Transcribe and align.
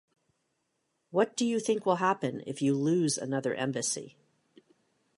What 1.11 1.37
do 1.37 1.45
you 1.45 1.59
think 1.59 1.85
will 1.85 1.97
happen 1.97 2.41
if 2.47 2.59
you 2.59 2.73
lose 2.73 3.19
another 3.19 3.53
embassy? 3.53 4.17